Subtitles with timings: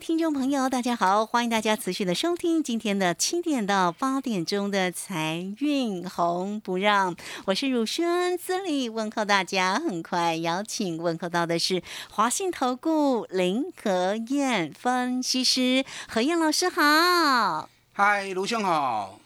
[0.00, 7.14] 听众朋友，大家好，欢迎大家持续的收听今天的七点到八点钟的财运红不让，
[7.44, 9.74] 我是汝轩，这里问候大家。
[9.74, 17.68] 很快邀请问候到的是华信投顾林和燕分析师何燕老师好。
[17.92, 19.20] 嗨，卢兄好，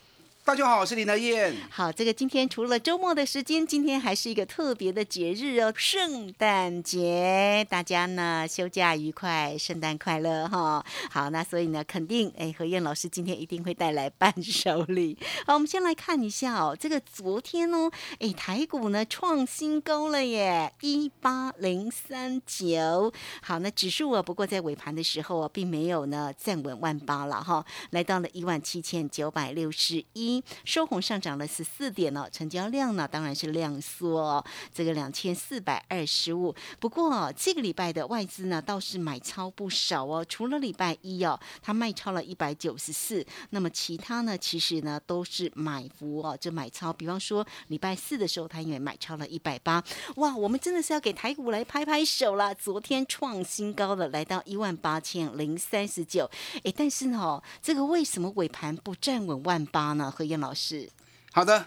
[0.46, 1.56] 大家好，我是林德燕。
[1.70, 10.84] 好，这个今天除了周末的时间，今天还是一个特别的节日哦，圣诞节，大家呢休假愉快，圣诞快乐哈。
[11.10, 15.16] 好，那所以呢，肯定哎，何燕老师今天一定会带来伴手礼。
[15.46, 23.10] 好，我们先来看一下哦，这个昨天哦，哎，台股呢创新高了耶，一八零三九。
[23.40, 30.33] 好，那指数啊，不过在尾盘的时候啊，并没有呢站稳万八了哈，来到了一万七千九百六十一，
[30.64, 36.54] 收红上涨了十四点哦，成交量呢当然是量缩哦，这个两千四百二十五。
[36.78, 49.82] 不过、这个礼拜的外资呢倒是买超不少哦，除了礼拜一哦，它卖超了一百九十四，那么其他呢其实呢都是买幅哦，这买超，比方说礼拜四的时候，它也买超了一百八，
[50.16, 52.52] 哇，我们真的是要给台股来拍拍手啦！
[52.54, 56.30] 昨天创新高了，来到一万八千零三十九，
[56.62, 60.12] 哎，但是呢、这个为什么尾盘不站稳万八呢？
[60.24, 60.88] 何燕老师，
[61.32, 61.66] 好的，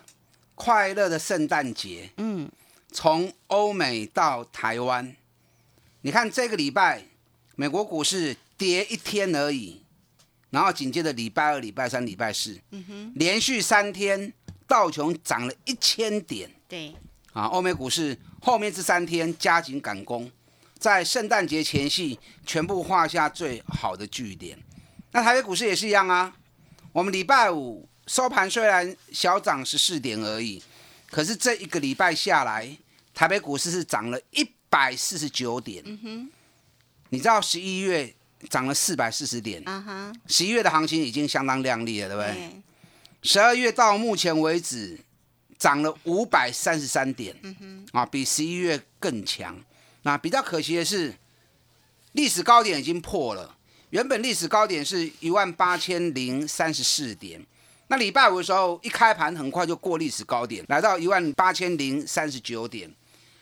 [0.55, 2.49] 快乐的圣诞节，嗯，
[2.91, 5.15] 从欧美到台湾，
[6.01, 7.03] 你看这个礼拜
[7.55, 9.83] 美国股市跌一天而已，
[10.49, 14.33] 然后紧接着礼拜二、礼拜三、礼拜四，嗯哼，连续三天
[14.65, 16.49] 道琼涨了一千点。
[16.67, 16.95] 对，
[17.33, 17.43] 啊！
[17.43, 20.31] 欧美股市后面这三天加紧赶工，
[20.79, 24.57] 在圣诞节前夕全部画下最好的句点。
[25.11, 26.35] 那台北股市也是一样啊，
[26.91, 30.63] 我们礼拜五收盘虽然小涨十四点而已，
[31.11, 32.75] 可是这一个礼拜下来，
[33.13, 35.83] 台北股市是涨了一百四十九点。
[35.85, 36.29] 嗯哼，
[37.09, 38.13] 你知道十一月
[38.49, 42.33] 涨了四百四十点，啊哈，十一月的行情已经相当亮丽了，对不对？
[42.33, 42.61] 对，
[43.23, 44.97] 十二月到目前为止
[45.57, 49.59] 涨了五百三十三点，嗯啊，比十一月更强。
[50.03, 51.13] 那比较可惜的是，
[52.13, 53.57] 历史高点已经破了，
[53.89, 57.45] 原本历史高点是一万八千零三十四点。
[57.87, 62.91] 那礼拜五的时候一开盘，很快就过历史高点，来到一万八千零三十九点。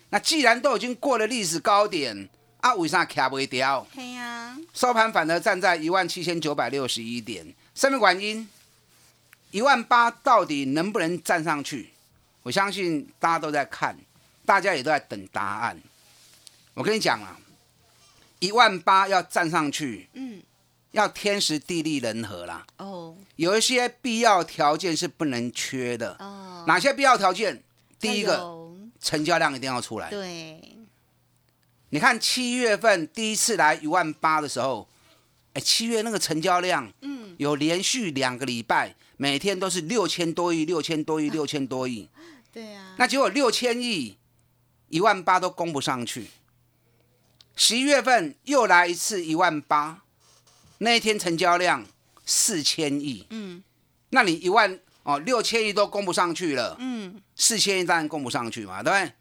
[0.10, 2.30] 那既然都已经过了历史高点，
[2.62, 3.86] 啊，为啥卡不掉？
[3.96, 8.48] 嘿呀，收盘反而站在一万七千九百六十一点，什么原因？
[9.52, 11.90] 一万八到底能不能站上去？
[12.44, 13.98] 我相信大家都在看，
[14.46, 15.82] 大家也都在等答案。
[16.76, 17.40] 我跟你讲啊，
[18.40, 20.42] 一万八要站上去，嗯，
[20.96, 22.66] 要天时地利人和啦。
[22.78, 26.16] 哦，有一些必要条件是不能缺的。
[26.20, 27.62] 哦，哪些必要条件？
[28.00, 28.44] 第一个，
[29.00, 30.10] 成交量一定要出来。
[30.10, 30.78] 对，
[31.90, 34.88] 你看七月份第一次来一万八的时候，
[35.54, 42.10] 哎，七月那个成交量，嗯，有连续两个礼拜，每天都是六千多亿、六千多亿、 六千多亿。
[42.52, 44.18] 对啊，那结果六千亿、
[44.90, 46.28] 一万八都供不上去。
[47.56, 50.04] 十一月份又来一次一万八，
[50.80, 51.86] 那一天成交量
[52.26, 53.64] 四千亿，嗯
[54.10, 59.14] 那你一万哦六千亿都供不上去了，嗯，四千亿当然供不上去嘛，对不对？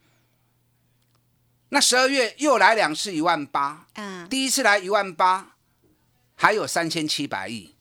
[1.70, 5.56] 那十二月又来两次一万八，嗯，第一次来一万八，
[6.36, 7.74] 还有三千七百亿，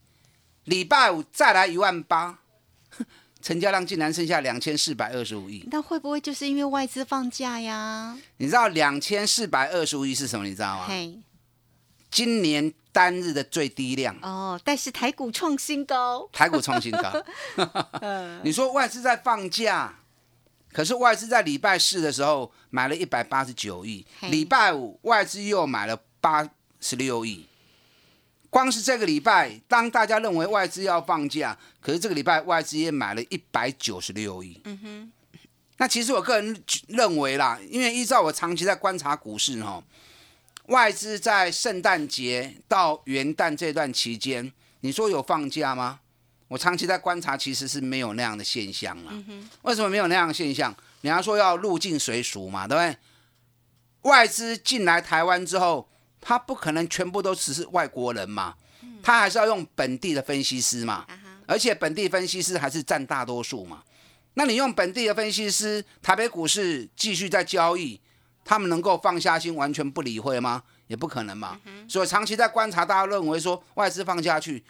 [0.64, 2.40] 礼拜五再来一万八，
[3.42, 5.68] 成交量竟然剩下两千四百二十五亿。
[5.70, 8.18] 那会不会就是因为外资放假呀？
[8.38, 10.46] 你知道两千四百二十五亿是什么？
[10.48, 10.88] 你知道吗？
[12.14, 17.12] 嘿，今年单日的最低量，哦，但是台股创新高，台股创新高。
[18.02, 19.96] 嗯，你说外资在放假，
[20.72, 26.48] 可是外资在礼拜四的时候买了一百八十九亿，礼拜五外资又买了八
[26.80, 27.48] 十六亿。
[28.52, 34.62] 光是这个礼拜，当大家认为外资要放假，可是这个礼拜外资也买了一百九十六亿。
[34.66, 35.12] 嗯哼，
[35.78, 39.84] 那其实我个人认为啦，因为依照我长期在观察股市哈，
[40.68, 46.00] 外资在圣诞节到元旦这段期间，你说有放假吗？
[46.48, 49.12] 我长期在观察，其实是没有那样的现象啦。
[49.64, 50.76] 为什么没有那样的现象？
[51.02, 52.98] 你要说要入境随俗嘛，对不对？
[54.04, 55.90] 外资进来台湾之后，
[56.22, 58.56] 他不可能全部都只是外国人嘛，
[59.02, 61.06] 他还是要用本地的分析师嘛，
[61.48, 63.84] 而且本地分析师还是占大多数嘛。
[64.36, 68.00] 那你用本地的分析师，台北股市继续在交易，
[68.44, 70.64] 他们能够放下心完全不理会吗？
[70.88, 71.60] 也不可能嘛。
[71.88, 74.64] 所以长期在观察，大家认为说外资放下去，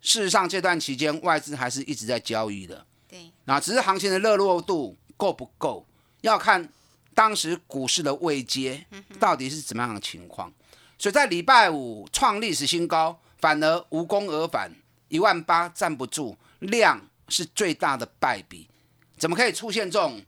[0.00, 2.84] 事实上这段期间外资还是一直在交易的。
[3.08, 5.86] 对，那只是行情的热络度够不够，
[6.22, 6.68] 要看
[7.14, 8.84] 当时股市的位阶
[9.20, 10.52] 到底是怎么样的情况。
[10.98, 14.72] 所以在礼拜五创历史新高，反而无功而返，
[15.08, 18.68] 一万八站不住，量是最大的败笔。
[19.16, 20.22] 怎么可以出现这种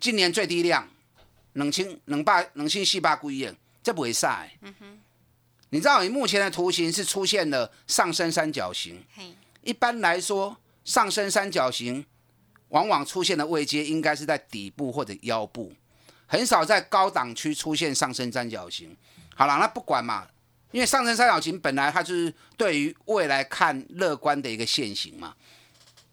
[0.00, 0.88] 今年最低量？
[1.54, 4.50] 冷清冷霸冷清细霸归燕，这不会晒。
[5.70, 9.02] 你知道，你目前的图形是出现了上升三角形。
[9.62, 12.04] 一般来说，上升三角形
[12.68, 15.72] 往往出现的位阶应该是在底部或者腰部，
[16.26, 18.96] 很少在高档区出现上升三角形。
[19.34, 20.26] 好了，那不管嘛，
[20.72, 25.34] 因为上升三角形本来它就是对于未来看乐观的一个线型嘛。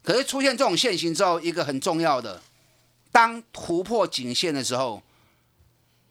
[0.01, 2.41] 可是出现这种线型之后，一个很重要的，
[3.11, 5.03] 当突破颈线的时候，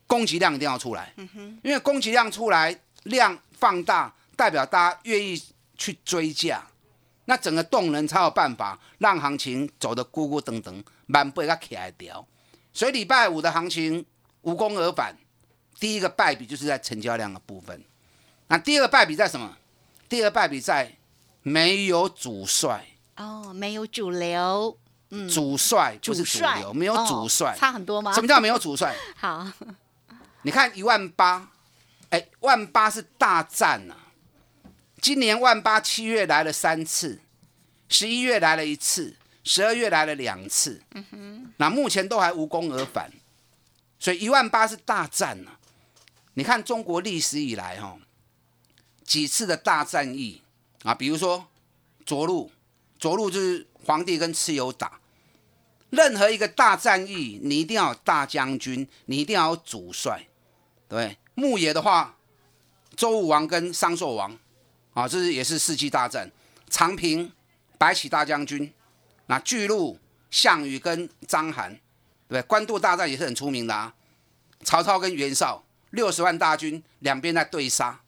[0.08, 1.14] 供给量一定要出来。
[1.62, 5.40] 因为供给量出来，量放大，代表大家愿意
[5.76, 6.66] 去追价，
[7.26, 12.26] 那整个动能才有办法让行情走得咕咕噔噔，慢不它起来掉。
[12.72, 14.05] 所以礼拜五的行情
[14.43, 15.16] 无功而返，
[15.78, 17.84] 第一个败笔就是在成交量的部分。
[18.49, 19.56] 那第二个败笔在什么？
[20.08, 20.96] 第二个败笔在
[21.43, 22.87] 没有主帅。
[23.16, 24.78] 哦，没有主流，
[25.11, 27.54] 嗯，主帅就是主帅流，没有主哦帅。
[27.58, 28.12] 差很多吗？
[28.12, 28.94] 什么叫没有主帅？
[29.19, 29.46] 好？
[30.43, 31.50] 你看一万八，
[32.11, 34.12] 哎，万八是大战啊！
[35.00, 37.20] 今年万八七月来了三次，
[37.88, 40.81] 十一月来了一次，十二月来了两次。
[40.94, 43.12] 嗯哼，那目前都还无功而返，
[43.99, 45.58] 所以一万八是大战啊！
[46.35, 47.99] 你看中国历史以来哈、哦，
[49.05, 50.43] 几次的大战役
[50.85, 51.46] 啊，比如说
[52.06, 52.50] 涿鹿，
[53.00, 54.97] 涿鹿就是皇帝跟蚩尤打。
[55.90, 60.26] 任何一个大战役，你一定要有大将军，你一定要有主帅，
[60.88, 61.17] 对？
[61.35, 62.17] 牧野的话，
[62.96, 64.37] 周武王跟商纣王，
[64.93, 66.31] 啊，这是也是世纪大战。
[66.69, 67.32] 长平，
[67.79, 68.73] 白起大将军，
[69.26, 69.99] 那巨鹿，
[70.31, 71.79] 项羽跟章邯，
[72.29, 72.43] 对？
[72.43, 73.94] 官渡大战也是很出名的啊。
[74.64, 78.00] 曹操跟袁绍，六十万大军，两边在对杀，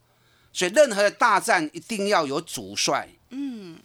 [0.53, 3.09] 所以任何的大战一定要有主帅。
[3.31, 3.79] 嗯，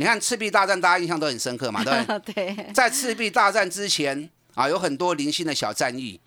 [0.00, 2.54] 你看 赤壁大战，大家印象都很深刻嘛，对不对？
[2.54, 6.18] 对，在赤壁大战之前啊，有很多零星的小战役。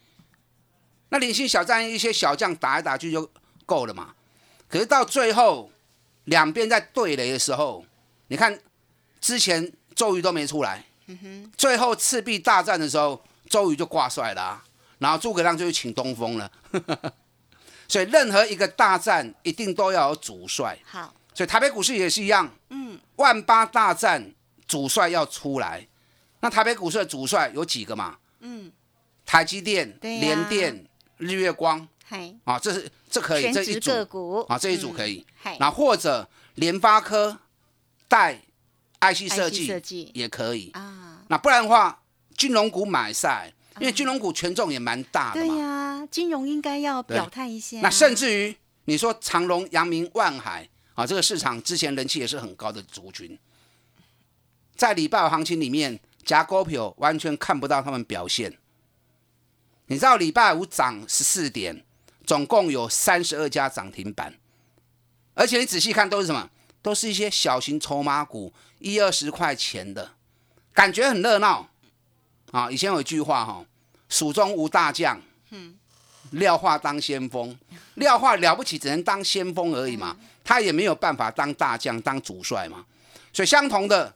[1.10, 3.28] 那零星小战役，一些小将打来打去就
[3.66, 4.14] 够了嘛。
[4.70, 5.72] 可是到最后，
[6.26, 7.84] 两边在对垒的时候，
[8.28, 8.60] 你看
[9.20, 10.86] 之前周瑜都没出来，
[11.58, 13.20] 最后赤壁大战的时候，
[13.50, 14.64] 周瑜就挂帅了、啊，
[15.00, 16.52] 然后诸葛亮就去请东风了。
[17.90, 20.78] 所以任何一个大战一定都要有主帅。
[20.86, 24.34] 好，所以台北股市也是一样，嗯，万八大战
[24.68, 25.88] 主帅要出来，
[26.42, 28.18] 那台北股市的主帅有几个嘛？
[28.42, 28.72] 嗯，
[29.26, 30.86] 台积电、联电、
[31.18, 31.88] 日月光。
[32.06, 33.90] 嗨，啊，这是这可以，这一组。
[33.90, 34.40] 个股。
[34.50, 35.26] 啊，这一组嗯可以。
[35.36, 37.40] 嗨，那或者联发科
[38.08, 38.40] 带
[39.00, 40.12] IC 设计设计。
[40.14, 40.70] 也可以。
[40.74, 42.04] 啊，那不然的话，
[42.38, 45.48] 金融股买赛，因为金融股权重也蛮大的嘛。
[45.48, 45.58] 对嘛。
[45.58, 48.56] 呀，金融应该要表态一些，那甚至于
[48.86, 53.38] 你说长隆、阳明、万海啊，这个市场之前人气也是很高的族群，
[54.76, 58.58] 在礼拜五行情里面，夹股票完全看不到他们表现。
[59.88, 61.84] 你知道礼拜五涨十四点，
[62.26, 64.34] 总共有三十二家涨停板，
[65.34, 66.50] 而且你仔细看都是什么？
[66.82, 70.12] 都是一些小型筹码股，一二十块钱的，
[70.74, 71.70] 感觉很热闹
[72.52, 72.70] 啊。
[72.70, 73.66] 以前有一句话哈、
[74.10, 75.22] 蜀中无大将，
[76.32, 77.58] 廖化当先锋，
[77.96, 82.86] 廖化了不起，只能当先锋而已嘛，他也没有办法当大将、当主帅嘛。
[83.32, 84.16] 所以相同的，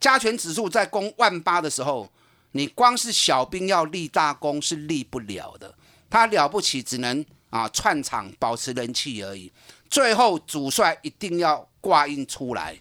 [0.00, 2.10] 加权指数在攻万八的时候，
[2.52, 5.74] 你光是小兵要立大功是立不了的，
[6.10, 9.52] 他了不起，只能啊串场保持人气而已。
[9.88, 12.78] 最后主帅一定要挂印出来，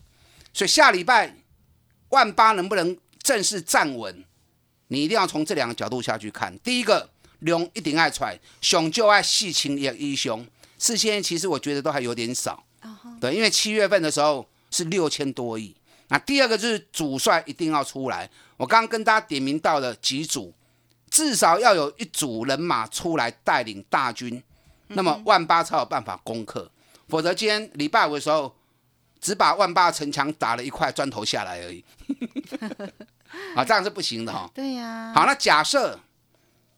[0.53, 1.35] 所以下礼拜
[2.09, 4.23] 万八能不能正式站稳，
[4.87, 6.57] 你一定要从这两个角度下去看。
[6.59, 7.09] 第一个。
[7.41, 10.43] 龙一定爱出来，熊就爱细情也一熊，
[10.79, 12.63] 事先其实我觉得都还有点少，
[13.19, 15.75] 对，因为七月份的时候是六千多亿。
[16.09, 20.53] 那第二个就是主帅一定要出来，我刚刚跟大家点名到了几组，
[21.09, 24.41] 至少要有一组人马出来带领大军，
[24.87, 26.71] 那么万八才有办法攻克，
[27.09, 28.55] 否则今天礼拜五的时候
[29.19, 31.83] 只把万八城墙打了一块砖头下来而已。
[33.53, 34.49] 啊，这样是不行的哈。
[34.53, 35.99] 对呀，好，那假设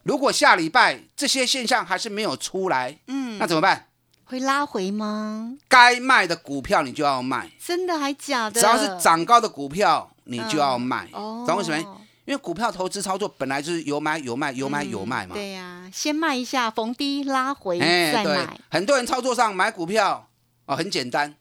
[0.01, 3.88] 如果下礼拜这些现象还是没有出来，嗯，那怎么办？
[4.29, 5.57] 会拉回吗？
[5.67, 8.61] 该卖的股票你就要卖，真的还假的？
[8.61, 11.09] 只要是涨高的股票你就要卖。
[11.13, 12.01] 哦，懂为什么？
[12.25, 15.33] 因为股票投资操作本来就是有买有卖，有买有卖嘛。
[15.33, 20.29] 对呀，先卖一下，逢低拉回再买。，很多人操作上买股票
[20.67, 21.33] 哦，很简单，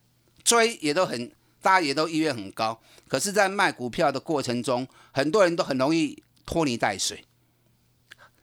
[0.42, 1.30] 追也都很，
[1.60, 2.80] 大家也都意愿很高。
[3.06, 7.26] 可是，在卖股票的过程中，很多人都很容易拖泥带水，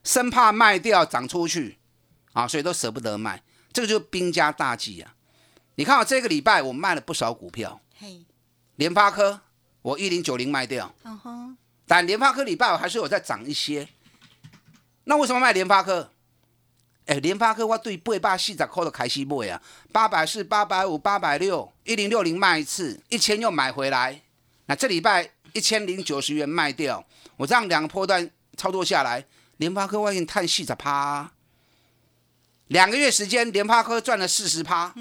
[0.03, 1.79] 生怕卖掉涨出去
[2.33, 3.41] 啊，所以都舍不得卖。
[3.75, 5.13] 这个就是兵家大忌啊！
[5.75, 8.23] 你看我这个礼拜我卖了不少股票，嘿，
[8.77, 9.41] 联发科
[9.81, 13.89] 我一零九零卖掉，嗯哼，但联发科礼拜我还是有在涨一些。
[15.03, 16.09] 那为什么卖联发科？
[17.07, 24.21] 哎，联发科我对八百四十块的开始买啊，八百四、八百五、八百六，一零六零卖一次，一千又买回来。
[24.67, 27.05] 那这礼拜一千零九十元卖掉，
[27.35, 29.25] 我这样两个波段操作下来，
[29.57, 31.29] 联发科我已经探四十趴，
[32.67, 34.93] 两个月时间，联发科赚了四十趴，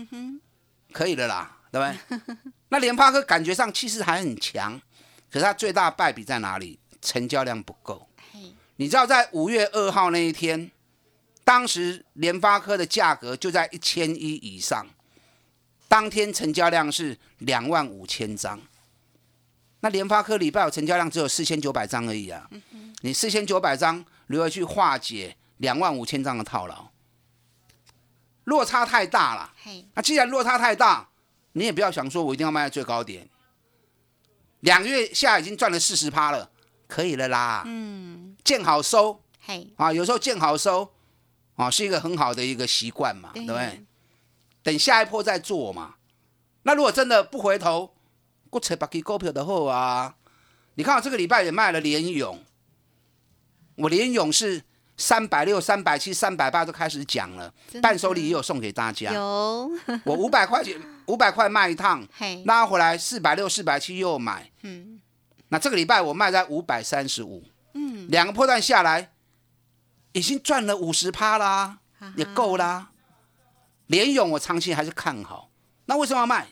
[0.92, 2.36] 可以了啦，对不对？
[2.68, 4.80] 那联发科感觉上气势还很强，
[5.30, 6.78] 可是它最大败笔在哪里？
[7.00, 8.08] 成交量不够。
[8.76, 10.70] 你知道在五月二号那一天，
[11.44, 14.86] 当时联发科的价格就在一千一以上，
[15.86, 18.60] 当天成交量是两万五千张。
[19.80, 22.48] 那联发科礼拜五成交量只有四千九百张而已啊，
[23.02, 26.88] 你四千九百张如何去化解两万五千张的套牢？
[28.44, 29.52] 落差太大了。
[29.62, 31.08] 嘿，那既然落差太大，
[31.52, 33.28] 你也不要想说我一定要卖在最高点。
[34.60, 36.50] 两个月下已经赚了四十趴了，
[36.86, 37.62] 可以了啦。
[37.66, 40.94] 嗯，见好收嘿，啊，有时候见好收
[41.56, 43.84] 啊，是一个很好的一个习惯嘛，对不对？
[44.62, 45.96] 等下一波再做嘛。
[46.62, 47.94] 那如果真的不回头，
[48.50, 50.16] 我扯把给股票的后啊，
[50.76, 52.42] 你看我这个礼拜也卖了联勇，
[53.76, 54.62] 我联勇是
[54.96, 59.12] 三百六、三百七、三百八都开始讲了，伴手礼也有送给大家。
[59.12, 59.70] 有，
[60.04, 62.06] 我五百块钱，五百块卖一趟，
[62.44, 64.50] 拉回来四百六、四百七又买。
[64.62, 65.00] 嗯
[65.48, 69.12] 那这个礼拜我卖在五百三十五，嗯，两个波段下来，
[70.12, 71.78] 已经赚了五十趴啦，
[72.16, 72.90] 也够啦。
[73.86, 75.50] 联勇我长期还是看好，
[75.84, 76.48] 那为什么要卖？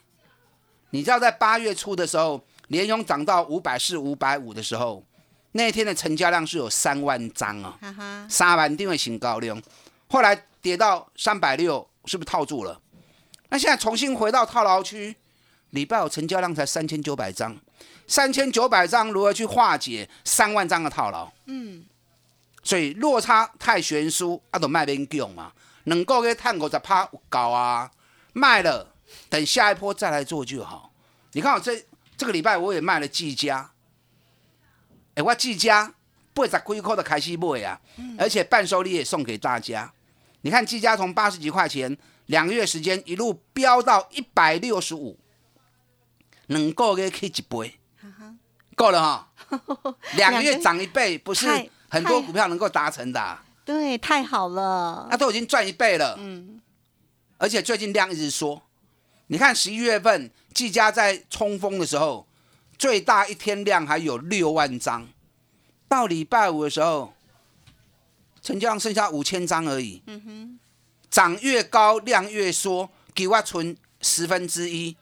[0.90, 5.02] 你知道在八月初的时候，联勇涨到五百四、五百五的时候，
[5.52, 9.60] 那天的成交量是有三万张啊，哈哈，三万定位新高量，
[10.08, 12.80] 后来跌到三百六，是不是套住了？
[13.50, 15.14] 那现在重新回到套牢区，
[15.70, 17.56] 礼拜五成交量才三千九百张，
[18.06, 21.30] 三千九百张如何去化解三万张的套牢？
[21.46, 21.84] 嗯，
[22.62, 25.52] 所以落差太悬殊，啊，都卖边用嘛。
[25.84, 27.90] 能够给探五十趴有高啊，
[28.32, 28.94] 卖了，
[29.28, 30.92] 等下一波再来做就好。
[31.32, 31.84] 你看我这
[32.16, 33.71] 这个礼拜我也卖了技嘉，
[35.14, 35.92] 哎、我技嘉
[36.34, 37.80] 八十几块的开始买啊，
[38.18, 39.92] 而且伴手礼也送给大家。
[40.40, 45.18] 你看技嘉从八十几块钱，两个月时间一路飙到一百六十五，
[46.46, 47.78] 两个月去一倍，
[48.74, 49.28] 够了哈。
[50.16, 51.46] 两个月涨一倍，不是
[51.90, 56.16] 很多股票能够达成的啊、对，太好了那、，都已经赚一倍了。
[56.18, 56.60] 嗯，
[57.36, 58.62] 而且最近量一直缩。
[59.26, 62.26] 你看十一月份技嘉在冲锋的时候，
[62.82, 65.06] 最大一天量还有六万张，
[65.86, 67.14] 到礼拜五的时候，
[68.42, 70.02] 成交量剩下五千张而已。
[70.08, 70.58] 嗯哼，
[71.08, 74.96] 涨越高，量越缩，给我存十分之一。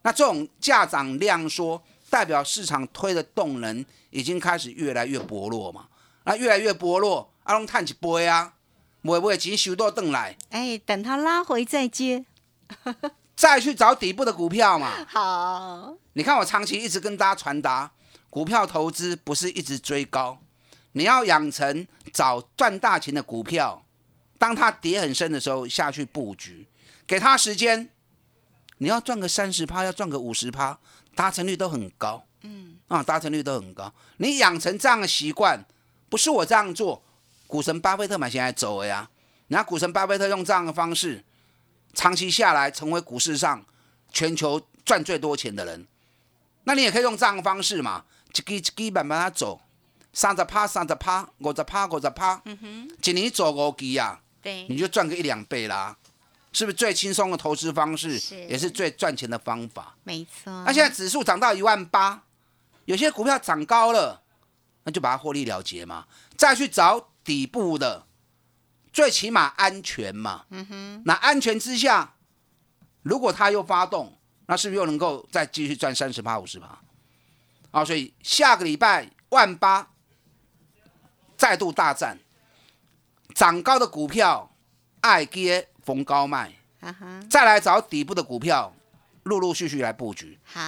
[0.00, 5.88] 那这种价涨量缩，代表市场推的动能已经开始越来越薄弱嘛？
[6.24, 8.54] 那越来越薄弱，啊，拢探一杯啊，
[9.02, 12.24] 会不会钱收到顿来，哎，等它拉回再接，
[13.36, 14.90] 再去找底部的股票嘛？
[15.06, 17.92] 好，你看我长期一直跟大家传达，
[18.30, 20.38] 股票投资不是一直追高，
[20.92, 23.84] 你要养成找赚大钱的股票，
[24.38, 26.66] 当它跌很深的时候下去布局，
[27.06, 27.90] 给它时间，
[28.78, 30.78] 你要赚个三十趴，要赚个五十趴，
[31.14, 32.24] 达成率都很高。
[32.42, 33.92] 嗯，啊，达成率都很高。
[34.16, 35.62] 你养成这样的习惯，
[36.08, 37.02] 不是我这样做，
[37.46, 39.10] 股神巴菲特买现在走了呀。
[39.48, 41.24] 人家股神巴菲特用这样的方式，
[41.96, 43.64] 长期下来成为股市上
[44.12, 45.84] 全球赚最多钱的人。
[46.64, 49.60] 那你也可以用这样的方式嘛，一基一支慢慢它走，
[50.12, 55.96] 三十趴、三十趴、五十趴、五十趴，嗯哼一年走五支啊，对，你就赚个一两倍啦，
[56.52, 59.96] 是不是最轻松的投资方式，是也是最赚钱的方法？
[60.04, 60.52] 没错。
[60.64, 62.24] 那现在指数涨到一万八，
[62.84, 64.22] 有些股票涨高了，
[64.84, 68.05] 那就把它获利了结嘛，再去找底部的，
[68.96, 70.46] 最起码安全嘛。
[70.48, 71.02] 嗯哼。
[71.04, 72.14] 那安全之下，
[73.02, 76.78] 如果它又发动，那是不是又能够再继续赚三十趴、五十趴？
[77.72, 79.86] 啊，所以下个礼拜万八
[81.36, 82.16] 再度大战，
[83.34, 84.50] 涨高的股票
[85.02, 86.54] 爱跌逢高卖，
[87.28, 88.74] 再来找底部的股票，
[89.24, 90.60] 陆陆续续来布局好，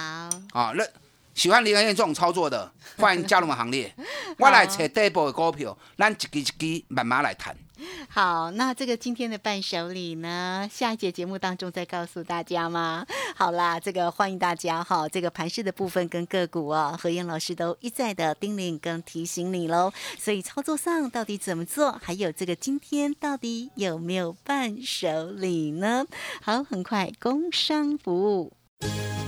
[0.53, 0.71] 啊。
[0.75, 0.87] 那
[1.33, 3.91] 喜欢林和燕这种操作的， 欢迎加入我们行列。
[4.37, 7.57] 我来找底部的股票，咱一支一支慢慢来谈。
[8.09, 13.05] 好，那这个今天的伴手礼呢，下一节节目当中再告诉大家吗？
[13.35, 19.91] 好啦，这个欢迎大家哈，这个盘势的部分跟个股哦，何燕老师都一再的叮咛跟提醒你喽。
[20.17, 26.05] 所以操作上到底怎么做，还有这个今天到底有没有伴手礼呢？
[26.41, 28.53] 好，很快工商服务。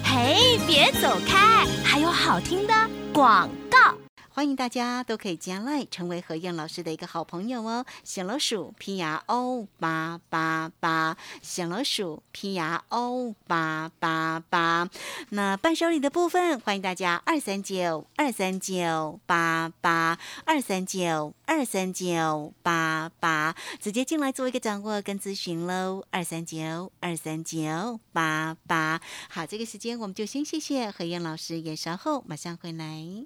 [0.03, 2.73] 嘿，别走开，还有好听的
[3.13, 3.49] 广。
[4.33, 7.85] 欢迎大家都可以加来成为何燕老师的一个好朋友哦。
[8.05, 14.89] 小老鼠 P R O 八八八，小老鼠 P R O 八八八。
[15.31, 26.05] 那伴手礼的部分，欢迎大家二三九二三九八八二三九二三九八八，直接进来做一个掌握跟咨询喽。
[26.09, 29.01] 二三九二三九八八。
[29.29, 33.25] 好，这个时间我们就先谢谢何燕老师，也稍后马上回来。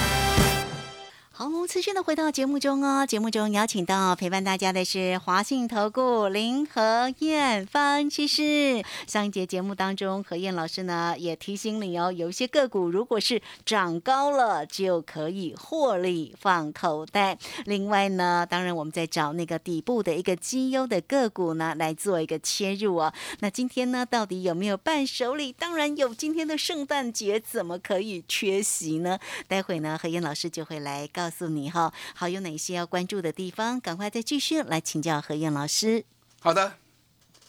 [1.41, 3.03] 好，持续的回到节目中哦。
[3.03, 8.83] 节目中邀请到陪伴大家的是华信投顾林和燕分析师。
[9.07, 17.39] 上一节节目当中，何燕老师呢也提醒你哦，有一些个股如果是涨高了，就可以获利放口袋。
[17.65, 23.11] 另外呢，当然我们在找那个底部的一个绩优的个股呢，来做一个切入哦。
[23.39, 25.51] 那今天呢，到底有没有伴手礼？
[25.51, 29.17] 当然有，今天的圣诞节怎么可以缺席呢？
[29.47, 36.05] 待会呢，何燕老师就会来告诉你哈，好有哪些要关注的地方，赶快再继续来请教何燕老师。
[36.41, 36.73] 好的，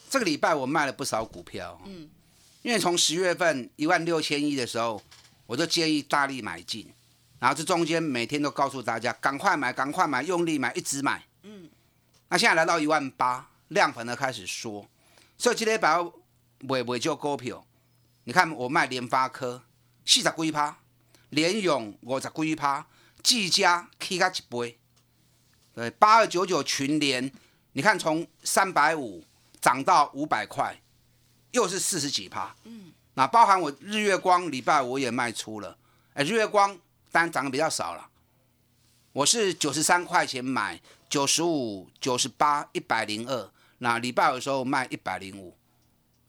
[0.08, 2.08] 这个礼拜我卖了不少股票，嗯，
[2.62, 5.02] 因为从十月份一万六千亿的时候，
[5.46, 6.86] 我就建议大力买进，
[7.38, 11.68] 然后这中间每天都告诉大家赶快买，赶快买，用力买，一直买，嗯，
[12.28, 14.86] 那现在来到一万八，量粉呢开始缩，
[15.36, 16.02] 所以今天把
[16.60, 17.66] 买买就股票，
[18.24, 19.62] 你看我卖联发科
[20.04, 20.76] 四十几趴，
[21.30, 22.86] 联勇五十几趴。
[23.22, 24.78] 技嘉起价一倍，
[25.74, 27.32] 对，八二九九群联，
[27.72, 29.24] 你看从三百五
[29.60, 30.80] 涨到五百块，
[31.52, 32.54] 又是四十几趴。
[32.64, 35.78] 嗯，那包含我日月光礼拜我也卖出了，
[36.14, 36.76] 哎，日月光
[37.10, 38.08] 当然涨得比较少了，
[39.12, 45.56] 我是九十三块钱买，九十五、九十八、一百零二，那礼拜有时候卖一百零五，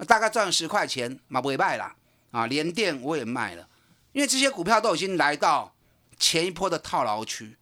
[0.08, 1.96] 大概赚十块钱，嘛不会卖啦。
[2.32, 3.68] 啊，联电我也卖了，
[4.12, 5.74] 因为这些股票都已经来到。
[6.18, 7.58] 前一波的套牢区，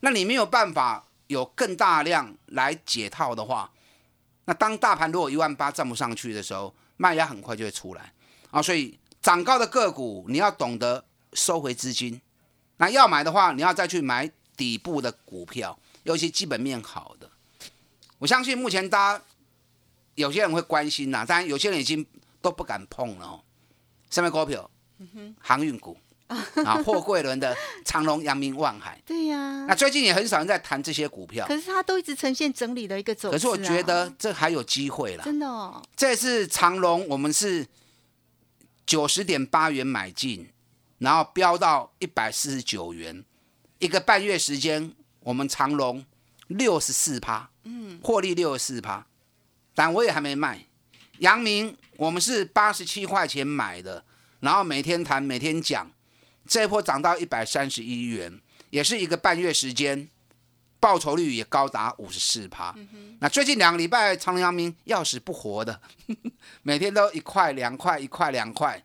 [0.00, 3.70] 那你没有办法有更大量来解套的话，
[4.44, 8.12] 那当大盘如果一万八站不上去的时候，卖压很快就会出来
[8.50, 8.62] 啊。
[8.62, 12.20] 所以涨高的个股你要懂得收回资金，
[12.76, 17.30] 那要买的话，你要再去买底部的股票，尤其基本面好的。
[18.18, 19.24] 我相信目前大家
[20.14, 22.06] 有些人会关心呐，当然有些人已经
[22.40, 23.42] 都不敢碰了哦。
[24.10, 24.70] 什么股票？
[25.40, 25.98] 航运股。
[26.64, 29.64] 啊，货柜轮的长隆、阳明、万海，对呀。
[29.68, 33.32] 那最近也很少人在谈这些股票，可是它都一直呈现整理的一个走势。
[33.32, 35.46] 可是我觉得这还有机会了，真的。
[35.46, 35.80] 哦。
[35.94, 37.64] 这次长隆我们是
[38.84, 40.48] 九十点八元买进，
[40.98, 43.24] 然后飙到一百四十九元，
[43.78, 46.04] 一个半月时间，我们长隆
[46.48, 49.06] 六十四趴，嗯，获利六十四趴，
[49.76, 50.66] 但我也还没卖。
[51.20, 54.04] 阳明我们是八十七块钱买的，
[54.40, 55.88] 然后每天谈，每天讲。
[56.46, 60.08] 这一波涨到一百三十一元，也是一个半月时间，
[60.78, 62.74] 报酬率也高达五十四趴。
[63.18, 65.80] 那最近两个礼拜，长隆、阳明要死不活的，
[66.62, 68.82] 每天都一块两块，一块两块。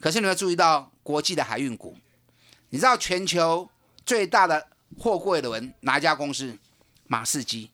[0.00, 1.96] 可是你会注意到国际的海运股，
[2.70, 3.68] 你知道全球
[4.04, 6.58] 最大的货柜轮哪一家公司？
[7.06, 7.70] 马士基。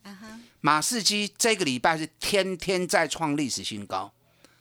[0.61, 4.13] 马士基这个礼拜是天天在创历史新高，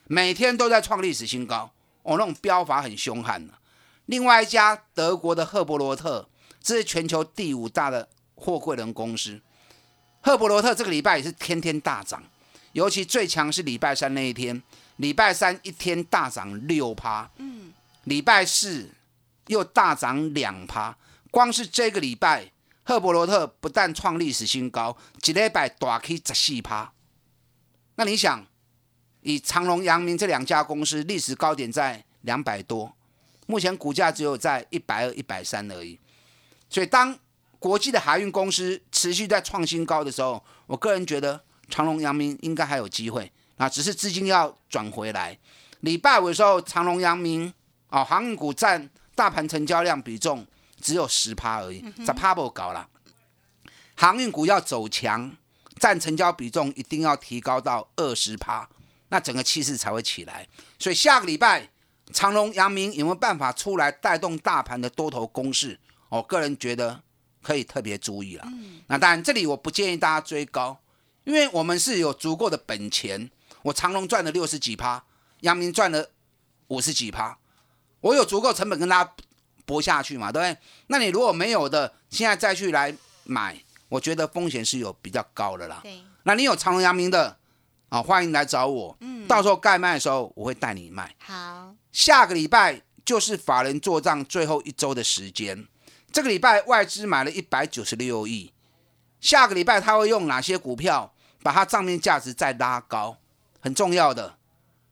[0.06, 1.72] 每天都在创历史新高。
[2.04, 3.54] 哦，那种飙法很凶悍的。
[4.08, 6.28] 另外一家德国的赫伯罗特，
[6.62, 9.40] 这是全球第五大的货柜轮公司。
[10.22, 12.22] 赫伯罗特这个礼拜也是天天大涨，
[12.74, 14.62] 尤其最强是礼拜三那一天，
[14.98, 17.72] 礼拜三一天大涨六趴，嗯，
[18.06, 18.90] 礼拜四
[19.48, 20.98] 又大涨两趴。
[21.30, 22.52] 光是这个礼拜，
[22.84, 26.92] 赫伯罗特不但创历史新高，一礼拜大起十四趴。
[27.96, 28.46] 那你想，
[29.22, 32.94] 以长隆、阳明这两家公司历史高点在两百多，
[33.48, 36.00] 目前股价只有在一百二、一百三而已。
[36.70, 37.18] 所以当
[37.58, 45.38] 国际的海运公司持续在创新高的时候，我个人觉得长隆、阳明应该还有机会啊，只是资金要转回来。
[45.80, 47.52] 礼拜五的时候，长隆、阳明
[47.88, 50.46] 啊，航运股占大盘成交量比重
[50.80, 52.88] 只有十趴而已，十趴不搞了。
[53.96, 55.36] 航运股要走强，
[55.80, 58.70] 占成交比重一定要提高到二十趴，
[59.10, 60.48] 那整个气势才会起来。
[60.78, 61.70] 所以下个礼拜，
[62.14, 65.80] 长隆、阳明有没有办法出来带动大盘的多头攻势？
[66.10, 67.02] 我个人觉得
[67.42, 68.48] 可以特别注意了。
[68.88, 70.80] 那当然，这里我不建议大家追高，
[71.26, 73.30] 因为我们是有足够的本钱。
[73.64, 75.04] 我长隆赚了六十几趴，
[75.42, 76.10] 阳明赚了
[76.68, 77.38] 五十几趴，
[78.00, 79.14] 我有足够成本跟大家
[79.66, 80.58] 搏下去嘛，对不对？
[80.88, 85.82] 那你如果没有的，现在再去来买，我觉得风险是有比较高的啦。
[85.84, 87.38] 对，那你有长隆、阳明的
[87.90, 88.96] 啊，欢迎来找我。
[89.02, 91.14] 嗯，到时候盖卖的时候，我会带你卖。
[91.20, 95.68] 好，下个礼拜就是法人做账最后一周的时间。
[96.12, 98.54] 这个礼拜外资买了一百九十六亿，
[99.20, 103.18] 下个礼拜他会用哪些股票把它账面价值再拉高？
[103.60, 104.38] 很重要的，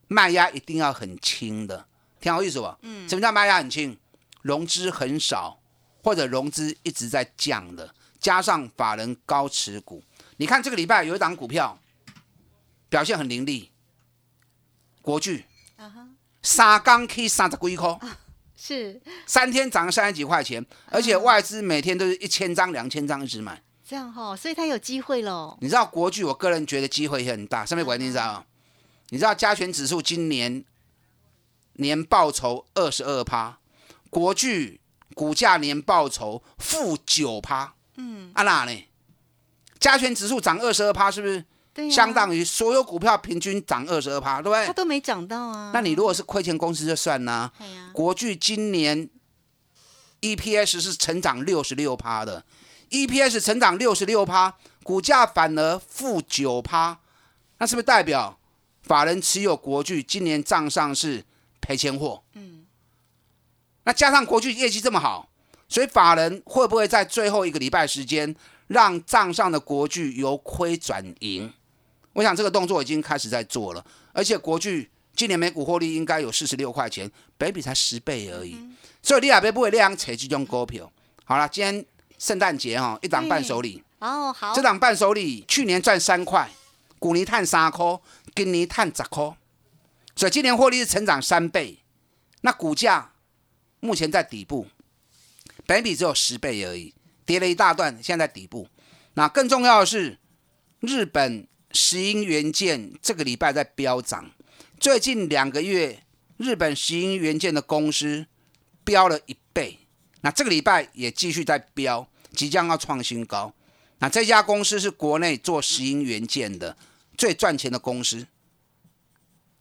[0.07, 1.85] 卖压一定要很轻的，
[2.19, 2.79] 听好意思吧？
[2.81, 3.95] 嗯，什么叫卖压很轻？
[4.41, 5.59] 融资很少，
[6.01, 10.03] 或者融资一直在降的，加上法人高持股。
[10.37, 11.77] 你看这个礼拜有一档股票
[12.89, 13.69] 表现很凌厉，
[15.03, 15.45] 国巨，
[16.45, 17.99] 啊哈，三缸 K 三十几块。
[18.57, 23.61] 是三天涨了三十几块钱，而且外资每天都是一千张、两千张一直买。
[23.87, 25.55] 这样哈、所以他有机会喽。
[25.61, 27.65] 你知道国巨，我个人觉得机会也很大。
[27.65, 28.45] 上面管你知道吗？
[29.09, 30.63] 你知道加权指数今年
[31.73, 33.59] 年报酬二十二趴，
[34.09, 34.79] 国巨
[35.13, 37.75] 股价年报酬负九趴。
[37.97, 38.87] 嗯，啊哪呢？
[39.79, 41.45] 加权指数涨二十二趴，是不是
[41.91, 44.65] 相当于所有股票平均涨二十二趴，对不对？
[44.65, 45.71] 他都没涨到啊。
[45.73, 47.51] 那你如果是亏钱公司就算啦。
[47.57, 49.09] 哎呀，国巨今年
[50.21, 52.45] EPS 是成长六十六趴的
[52.89, 56.99] ，EPS 成长六十六趴，股价反而负九趴，
[57.57, 58.39] 那是不是代表
[58.81, 61.25] 法人持有国巨今年账上是
[61.59, 62.23] 赔钱货？
[62.33, 62.65] 嗯，
[63.83, 65.29] 那加上国巨业绩这么好，
[65.67, 68.33] 所以法人会不会在最后一个礼拜时间
[68.67, 71.53] 让账上的国巨由亏转盈？
[72.15, 78.57] 我想这个动作已经开始在做了，而且国巨今年每股获利应该有四十六块钱，北比才十倍而已。
[79.03, 80.89] 所以你也别不会那样扯这种股票。
[81.25, 81.85] 好了，今天
[82.17, 86.49] 圣诞节哈、一档伴手礼，哦好，这档伴手礼去年赚三块，
[86.99, 87.99] 股年探三块，
[88.33, 89.35] 今年探十块，
[90.15, 91.79] 所以今年获利是成长三倍。
[92.41, 93.11] 那股价
[93.81, 94.67] 目前在底部，
[95.65, 96.93] 北比只有十倍而已，
[97.25, 98.69] 跌了一大段，现在在底部。
[99.15, 100.19] 那更重要的是，
[100.79, 104.31] 日本石英元件这个礼拜在飙涨，
[104.79, 106.01] 最近两个月
[106.37, 108.25] 日本石英元件的公司
[108.85, 109.79] 飙了一倍，
[110.21, 113.53] 那这个礼拜也继续在飙，即将要创新高。
[113.99, 116.75] 那这家公司是国内做石英元件的
[117.17, 118.25] 最赚钱的公司。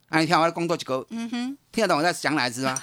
[0.08, 2.78] 啊，你听我的工作几个，嗯哼，听得懂我在讲哪一只吗？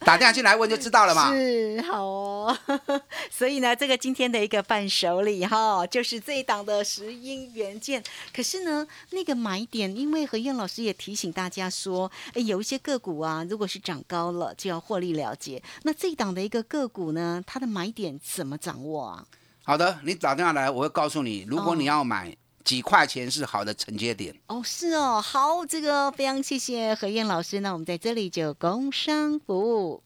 [0.00, 1.30] 打电话进来问就知道了嘛。
[1.34, 2.58] 是好哦，
[3.30, 8.02] 所以呢，这个今天的一个伴手礼哈，就是这一档的石英元件。
[8.34, 15.62] 可是呢，那个买点，因为何燕老师也提醒大家说，哎，有一些个股啊，如果是涨高了，就要获利了结。
[15.82, 19.26] 那这一档的一个个股呢，它的买点怎么掌握啊？
[19.62, 22.34] 好的，你打电话来，我会告诉你，如果你要买
[22.70, 24.32] 几块钱是好的承接点。
[24.46, 27.58] 哦，是哦，好，这个非常谢谢何燕老师。
[27.58, 30.04] 那我们在这里就工商服务。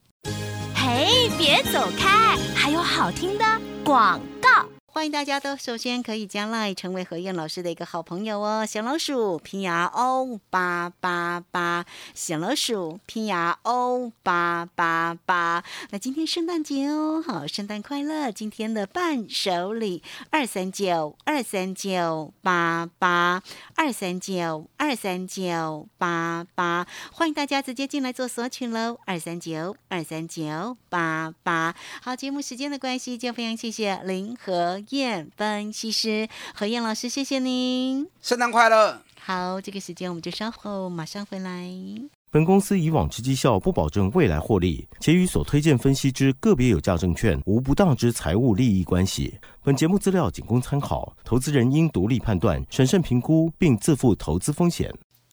[0.74, 3.44] 嘿，别走开，还有好听的
[3.84, 4.73] 广告。
[4.94, 15.64] 欢迎大家都首先可以加 line 成为何燕老师的一个好朋友哦，小老鼠拼牙 O 八八八，小老鼠拼牙 O 八八八。
[15.90, 18.30] 那今天圣诞节哦，好，圣诞快乐！
[18.30, 23.42] 今天的伴手礼二三九二三九八八
[23.74, 31.74] 二三九二三九八八，欢迎大家直接进来做索取喽，二三九二三九八八。
[32.00, 38.08] 好，节目时间的关系，就非常谢谢林和燕分析师何燕老师，谢谢您。
[38.20, 39.00] 圣诞快乐！
[39.20, 41.70] 好，这个时间我们就稍后马上回来。
[42.30, 49.38] 本公司以往之绩效不保证未来获利，且与所推荐分析之个别有价证券无不当之财务利益关系。
[49.62, 54.92] 本节目资料仅供参考，投资人应独立判断、审慎评估，并自负投资风险。